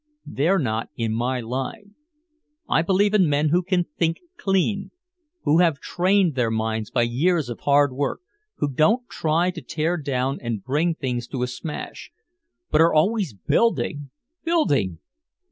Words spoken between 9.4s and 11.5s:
to tear down and bring things to a